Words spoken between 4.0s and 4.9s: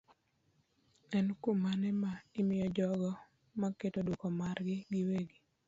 duoko margi